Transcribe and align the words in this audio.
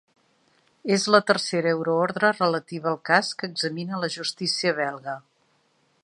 És 0.95 1.03
la 1.15 1.19
tercera 1.31 1.73
euroordre 1.75 2.31
relativa 2.37 2.89
al 2.93 2.97
cas 3.11 3.29
que 3.41 3.49
examina 3.53 4.03
la 4.05 4.09
justícia 4.17 4.75
belga. 4.81 5.19